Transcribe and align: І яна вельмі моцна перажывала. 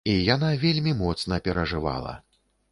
І 0.11 0.13
яна 0.35 0.47
вельмі 0.63 0.95
моцна 1.03 1.39
перажывала. 1.51 2.19